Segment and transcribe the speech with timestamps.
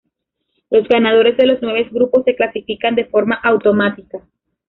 [0.71, 4.27] Los ganadores de los nueve grupos se clasifican de forma automática.